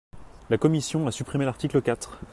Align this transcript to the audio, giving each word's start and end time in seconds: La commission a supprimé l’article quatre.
La 0.49 0.57
commission 0.57 1.05
a 1.05 1.11
supprimé 1.11 1.45
l’article 1.45 1.79
quatre. 1.79 2.17